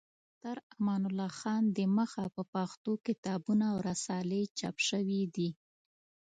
تر 0.41 0.57
امان 0.75 1.01
الله 1.09 1.31
خان 1.39 1.63
د 1.77 1.79
مخه 1.97 2.23
په 2.35 2.43
پښتو 2.53 2.91
کتابونه 3.07 3.65
او 3.73 3.77
رسالې 3.89 4.43
چاپ 4.57 4.77
شوې 4.87 5.21
دي. 5.35 5.49